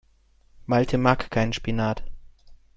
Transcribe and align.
Malte 0.65 0.97
mag 0.97 1.29
keinen 1.29 1.53
Spinat. 1.53 2.01